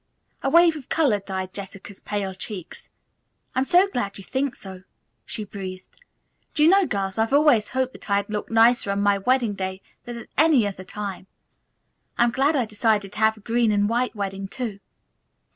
[0.41, 2.89] A wave of color dyed Jessica's pale cheeks.
[3.53, 4.81] "I'm so glad that you think so,"
[5.27, 5.95] she breathed.
[6.55, 9.53] "Do you know, girls, I have always hoped that I'd look nicer on my wedding
[9.53, 11.27] day than at any other time.
[12.17, 14.79] I'm glad I decided to have a green and white wedding, too."